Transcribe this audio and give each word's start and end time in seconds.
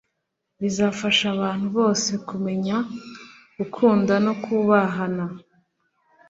bizafasha 0.61 1.25
abantu 1.35 1.67
bose 1.77 2.11
kumenya, 2.27 2.77
gukunda 3.57 4.13
no 4.25 4.33
kubahana 4.43 5.25